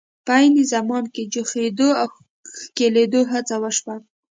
[0.25, 2.07] په عین زمان کې جوختېدو او
[2.61, 3.95] ښکلېدو هڅه وشوه.